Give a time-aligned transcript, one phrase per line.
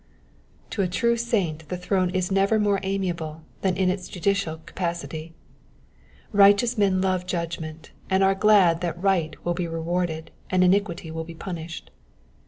[0.71, 5.35] To a true saint the throne is never more amiable than in its judicial capacity;
[6.33, 11.23] ri/s^hteous men love judgment, and are glad that right will be rewarded and iniquity will
[11.23, 11.91] be punished.